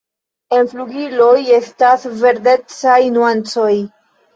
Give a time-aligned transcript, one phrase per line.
[0.59, 3.73] En flugiloj estas verdecaj nuancoj.